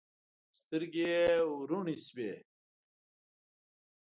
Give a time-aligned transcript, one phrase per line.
[0.59, 1.27] سترګې یې
[1.59, 2.33] وروڼې شوې.